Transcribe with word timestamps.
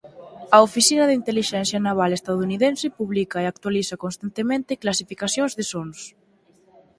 A 0.55 0.57
Oficina 0.67 1.05
de 1.07 1.17
Intelixencia 1.21 1.83
Naval 1.87 2.11
estadounidense 2.13 2.87
publica 2.99 3.37
e 3.41 3.45
actualiza 3.47 4.01
constantemente 4.03 4.79
clasificacións 4.83 5.51
de 5.57 5.63
sons. 5.71 5.97